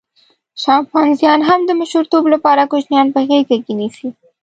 شامپانزیان 0.61 1.39
هم 1.49 1.59
د 1.65 1.71
مشرتوب 1.81 2.23
لپاره 2.33 2.69
کوچنیان 2.71 3.07
په 3.15 3.19
غېږه 3.27 3.57
کې 3.65 3.73
نیسي. 3.79 4.07